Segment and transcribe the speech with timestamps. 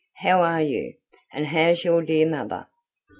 [0.15, 0.95] How are you?
[1.31, 2.65] And how's your dear mother?"